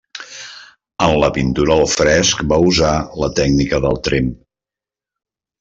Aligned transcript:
En 1.07 1.11
la 1.23 1.29
pintura 1.35 1.75
al 1.83 1.91
fresc 1.93 2.43
va 2.53 2.59
usar 2.71 2.95
la 3.25 3.31
tècnica 3.41 3.85
del 3.87 4.03
tremp. 4.09 4.35